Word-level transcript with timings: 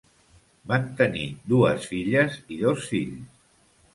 Van 0.71 0.85
tenir 1.01 1.25
dues 1.51 1.85
filles 1.91 2.39
i 2.55 2.59
dos 2.65 2.87
fills. 2.95 3.39